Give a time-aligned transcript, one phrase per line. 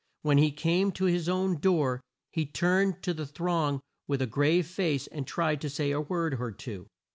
[0.23, 2.01] When he came to his own door
[2.31, 6.37] he turned to the throng with a grave face and tried to say a word
[6.41, 6.87] or two.